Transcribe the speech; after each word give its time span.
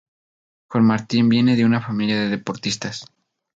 Juan 0.69 0.83
Martín 0.83 1.29
viene 1.29 1.55
de 1.55 1.63
una 1.63 1.79
familia 1.79 2.19
de 2.19 2.29
deportistas. 2.29 3.05